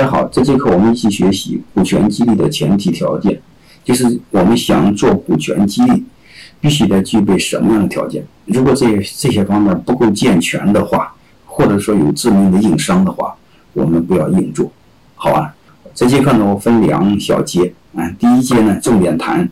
[0.00, 3.38] 大家好，这节课我们一起学习股权激励的前提条件，
[3.84, 6.02] 就是我们想做股权激励，
[6.58, 8.24] 必须得具备什么样的条件？
[8.46, 13.36] 如果这这些方面不够健全的话，或者说有致命的硬伤的话，
[13.74, 14.72] 我们不要硬做，
[15.16, 15.54] 好吧？
[15.94, 19.46] 这节课呢，我分两小节啊，第一节呢，重点谈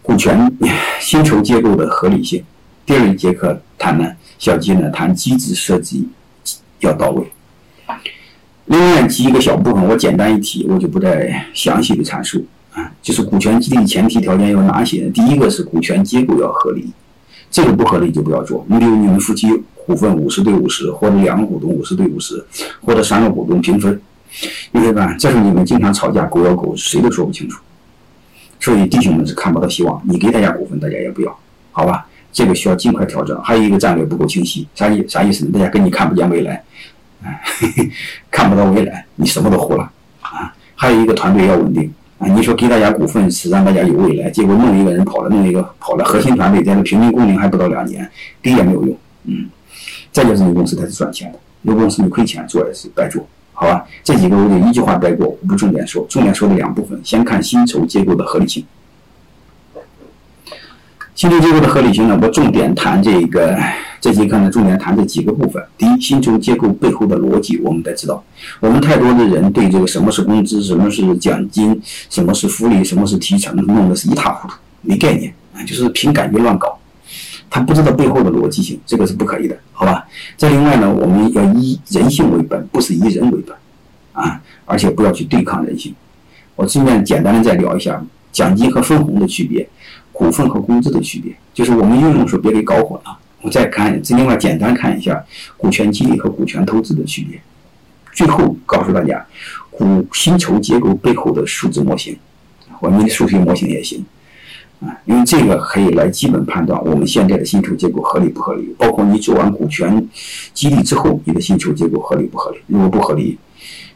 [0.00, 0.50] 股权
[0.98, 2.40] 薪酬结构的合理性；
[2.86, 6.08] 第二节课谈呢，小节呢，谈机制设计
[6.80, 7.30] 要到位。
[8.66, 12.90] 另外几个小部分我简单一提，我就不再详细的阐述啊。
[13.00, 15.08] 就是股权激励前提条件有哪些？
[15.10, 16.90] 第一个是股权结构要合理，
[17.50, 18.64] 这个不合理就不要做。
[18.68, 19.48] 你比如你们夫妻
[19.86, 22.44] 股份五十对五十，或者两个股东五十对五十，
[22.80, 24.00] 或者三个股东平分，
[24.72, 27.60] 你会发现这是你们经常吵架，狗咬狗，谁都说不清楚。
[28.58, 31.38] 所以弟兄们是看不到希望，你给大家股份，大家也不要，
[31.70, 32.04] 好吧？
[32.32, 33.40] 这个需要尽快调整。
[33.42, 35.46] 还有一个战略不够清晰，啥意啥意思？
[35.46, 36.62] 大家跟你看不见未来。
[38.30, 39.90] 看不到未来，你什么都糊了
[40.20, 40.52] 啊！
[40.74, 42.28] 还有一个团队要稳定啊！
[42.28, 48.08] 你说给大家股份是让大家有未来，结果弄一个人跑了，弄一个跑了，核心团队在这平均工龄还不到两年，
[48.42, 48.96] 给也没有用。
[49.24, 49.48] 嗯，
[50.12, 53.84] 再就是你公司它是赚钱的，有公司你亏钱做也是白做，好吧？
[54.04, 58.64] 这几个我就一句话带过，我不重点说，重点说的两部分，先看薪酬结构的合理性。
[61.14, 63.58] 薪酬结构的合理性呢，我重点谈这个。
[64.00, 65.62] 这节课呢，重点谈这几个部分。
[65.76, 68.22] 第一，薪酬结构背后的逻辑，我们得知道。
[68.60, 71.80] 我们太多的人对这个什么是工资、什么是奖金、
[72.10, 76.78] 什么是福利、什么是提成，弄得是一塌糊涂，没概念啊，就是凭感觉乱搞。
[77.48, 80.06] 他不知道背后的逻辑性，这个是不可以的，好吧？
[80.36, 83.56] 再另外呢，我们要以人性为本，不是以人为本
[84.12, 85.94] 啊，而且不要去对抗人性。
[86.54, 89.66] 我顺便简单的再聊一下奖金和分红的区别，
[90.12, 93.16] 股份和工资的区别，就是我们运用时候别给搞混了。
[93.42, 95.24] 我再看，另外简单看一下
[95.56, 97.40] 股权激励和股权投资的区别。
[98.12, 99.24] 最后告诉大家，
[99.70, 102.16] 股薪酬结构背后的数字模型，
[102.80, 104.04] 我们的数学模型也行
[104.80, 108.74] 啊，因为这个可以来基本判断我们现在的薪酬结构合理不合理。
[108.78, 110.08] 包括你做完股权
[110.54, 112.58] 激励之后，你的薪酬结构合理不合理？
[112.66, 113.38] 如果不合理，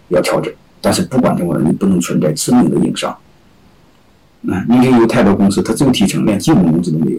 [0.09, 0.53] 要调整。
[0.83, 3.11] 但是不管怎么样，你不能存在致命的硬伤。
[4.49, 7.19] 啊，你看有太多公司，它只有提成，连基本工资都没有。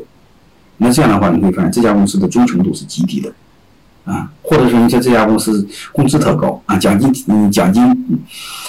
[0.84, 3.32] 那这样的话，你会发现这家公司的忠诚度是极低的，
[4.04, 8.20] 啊，或者说你在这家公司工资特高啊，奖金嗯奖金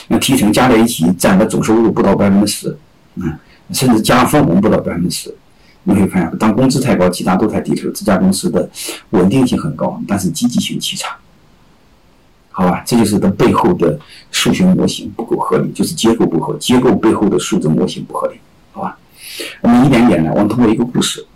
[0.09, 2.77] 那提成加在一起占的总收入不到百分之十，
[3.15, 3.33] 嗯，
[3.71, 5.35] 甚至加上分红不到百分之十，
[5.85, 8.69] 你会发现当工资太高，其他都太低的时候，这家公司的
[9.11, 11.17] 稳定性很高，但是积极性极差，
[12.51, 13.99] 好吧，这就是它背后的
[14.31, 18.35] 数学模型不够合理，就是结构不合，结构背后的数字模型不合理，
[18.73, 18.99] 好吧，
[19.63, 21.27] 我们一点点来，我们通过一个故事。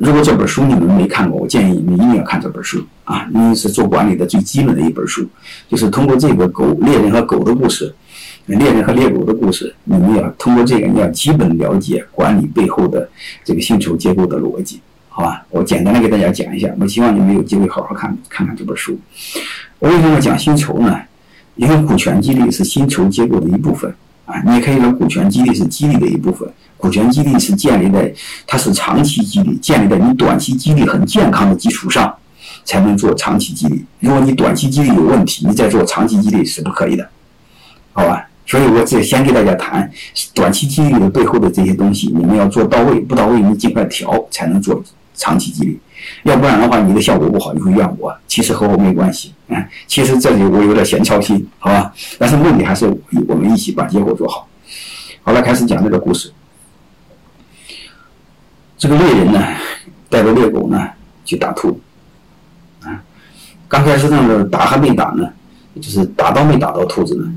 [0.00, 3.28] 如果这本书你们没看过，我建议你们一定要看这本书啊！
[3.34, 5.28] 因为是做管理的最基本的一本书，
[5.68, 7.94] 就是通过这个狗猎人和狗的故事，
[8.46, 13.06] 猎人和猎狗的故事，你们要通过这个，你要基本了解管理背后的
[13.44, 15.44] 这个薪酬结构的逻辑，好吧？
[15.50, 18.98] 我简单的给大家讲一下，我希望你们有机会好好看看看这本书。
[19.78, 20.98] 我为什么讲薪酬呢？
[21.56, 23.94] 因为股权激励是薪酬结构的一部分
[24.46, 26.48] 你也可以说股权激励是激励的一部分。
[26.76, 28.12] 股权激励是建立在，
[28.46, 32.14] 它是长期激励，建立在你短期激励很健康的基础上，
[32.64, 33.84] 才能做长期激励。
[33.98, 37.08] 如果你短期激励有问题，你再做长期激励是不可以的，
[37.92, 38.26] 好吧？
[38.46, 39.88] 所以我这先给大家谈
[40.34, 44.82] 短期激励的背后的这些东西，你们要做到位，不到位你尽快调，才能做
[45.14, 45.80] 长期激励。
[46.22, 48.16] 要不然的话，你的效果不好，你会怨我。
[48.26, 51.92] 其实和我没关系，嗯，其实这里我有点闲操心，好吧？
[52.18, 52.86] 但是目的还是
[53.28, 54.48] 我们一起把结果做好。
[55.22, 56.32] 好了，开始讲这个故事。
[58.78, 59.46] 这个猎人呢，
[60.08, 60.88] 带着猎狗呢
[61.22, 61.78] 去打兔，
[62.82, 63.02] 啊，
[63.68, 65.30] 刚开始那个打还没打呢，
[65.76, 67.30] 就是打到没打到兔子呢，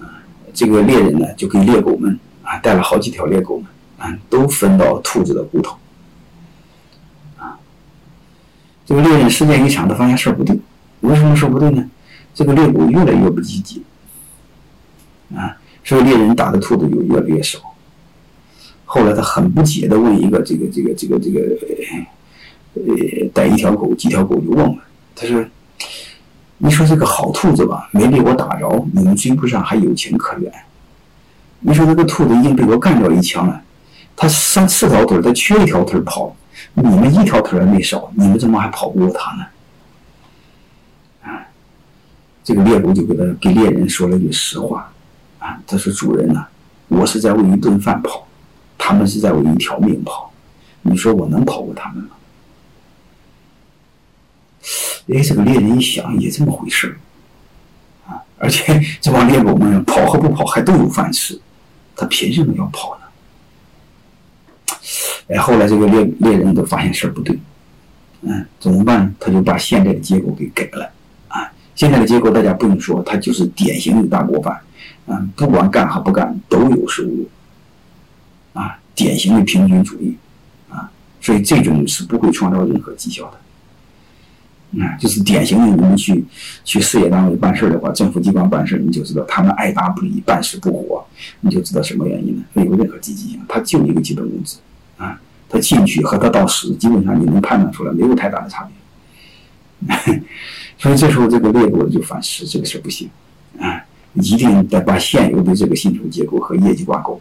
[0.00, 0.22] 啊，
[0.54, 3.66] 这个猎人呢就给猎狗们啊带了好几条猎狗们
[3.98, 5.76] 啊，都分到兔子的骨头，
[7.36, 7.58] 啊，
[8.88, 10.58] 这个猎人时间一长，他发现事儿不对，
[11.00, 11.84] 为什么说不对呢？
[12.34, 13.82] 这个猎狗越来越不积极，
[15.34, 17.58] 啊，所以猎人打的兔子就越来越少。
[18.86, 21.40] 后来他很不解的问一个这个这个这个这个，
[22.76, 24.78] 呃，带一条狗几条狗就问了，
[25.14, 25.44] 他说
[26.56, 30.50] ：“你说这个好兔子吧，没被我打着，你们追不上还有情可原。
[31.60, 33.60] 你说这个兔子已经被我干掉一枪了，
[34.16, 36.34] 它上四条腿，它缺一条腿跑，
[36.74, 39.46] 你们一条腿还没少，你们怎么还跑不过他呢？”
[41.24, 41.46] 啊，
[42.42, 44.92] 这个猎狗就给他给猎人说了句实话，
[45.38, 46.46] 啊，他说：“主人呐，
[46.88, 48.26] 我是在为一顿饭跑。”
[48.80, 50.32] 他们是在为一条命跑，
[50.82, 52.10] 你说我能跑过他们吗？
[55.12, 56.96] 哎，这个猎人一想，也这么回事，
[58.06, 61.38] 啊，而且这帮猎狗们跑和不跑还都有饭吃，
[61.96, 63.06] 他凭什么要跑呢？
[65.28, 67.38] 哎，后来这个猎猎人都发现事儿不对，
[68.22, 69.14] 嗯，怎么办？
[69.20, 70.90] 他就把现在的结果给改了，
[71.28, 74.58] 啊，现在的结果大家不用说，他就是典型的大锅饭，
[75.06, 77.28] 嗯，不管干和不干都有收入，
[78.54, 80.16] 啊，典型的平均主义，
[80.70, 80.90] 啊，
[81.20, 83.38] 所以这种是不会创造任何绩效的。
[84.84, 86.22] 啊，就是典型的，你们去
[86.62, 91.02] 去事业单位办事的话，政府机关办事，你就知道他们爱答不理，办事不活，
[91.40, 94.58] 你就知道什么原因了，没有任何积极性，他就一个基本工资，
[94.98, 95.18] 啊，
[95.48, 100.22] 他进去和他到死，基本上你能判断出来，没有太大的差别。
[100.76, 103.08] 所以这时候这个猎狗就反思，这个事不行，
[103.58, 107.20] 啊，一定得把现有的这个薪酬结构和业绩挂钩，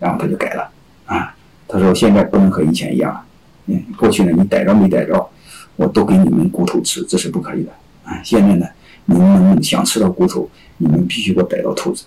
[0.00, 0.70] 然后他就改了，
[1.06, 1.34] 啊，
[1.68, 3.24] 他说现在不能和以前一样了，
[3.66, 5.30] 嗯，过去呢你逮着没逮着。
[5.76, 7.72] 我都给你们骨头吃，这是不可以的
[8.04, 8.20] 啊！
[8.22, 8.66] 现在呢，
[9.06, 12.04] 你们想吃到骨头，你们必须给我逮到兔子，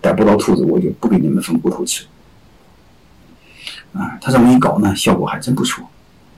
[0.00, 2.04] 逮不到兔子，我就不给你们分骨头吃。
[3.94, 5.84] 啊，他这么一搞呢，效果还真不错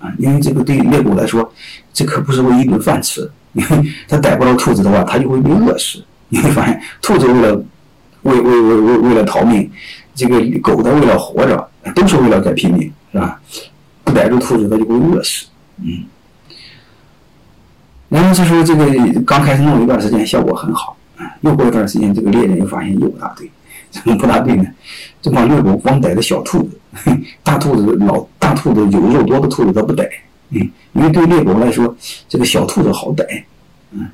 [0.01, 0.13] 啊！
[0.19, 1.53] 因为这个对于猎狗来说，
[1.93, 6.03] 这可不是为一顿饭吃，因为他逮不到兔子的话，他就会被饿死。
[6.29, 7.65] 你会发现，兔子为了
[8.23, 9.71] 为为为为为了逃命，
[10.15, 13.41] 这个狗的为了活着，都是为了在拼命，是吧？
[14.03, 15.47] 不逮住兔子，它就会饿死。
[15.83, 16.05] 嗯。
[18.09, 21.25] 然后这时候，这个刚开始弄一段时间，效果很好啊。
[21.41, 23.51] 又过一段时间，这个猎人又发现又不大对，
[23.91, 24.65] 怎 么不大对呢？
[25.23, 26.71] 这帮猎狗光逮着小兔子，
[27.43, 30.09] 大兔子老大兔子有肉多的兔子它不逮，
[30.51, 31.97] 嗯，因为对猎狗来说，
[32.29, 33.45] 这个小兔子好逮，
[33.93, 34.07] 嗯，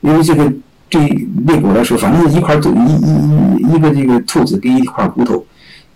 [0.00, 0.52] 因为这个
[0.88, 1.08] 对
[1.46, 5.44] 猎狗来说，反正一块兔一一一个这个兔子跟一块骨头，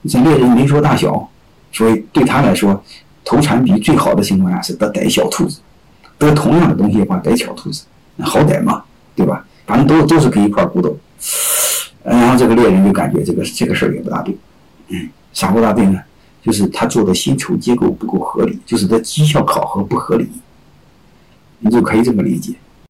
[0.08, 1.28] 这猎人没说大小，
[1.72, 2.82] 所以对他来说，
[3.24, 5.60] 投产比最好的情况下是得逮小兔子。
[6.18, 7.84] 得同样的东西的话，逮小兔子
[8.20, 8.82] 好逮嘛，
[9.14, 9.44] 对吧？
[9.66, 10.96] 反正都都是给一块骨头。
[12.08, 14.36] 然后这个猎人就感觉这个这个事儿也不大对，
[14.88, 16.00] 嗯，啥不大对呢？
[16.42, 20.28] 就是他做的薪酬结构不够合理，就是他绩效考核不合理，
[21.58, 22.54] 你就可以这么理解。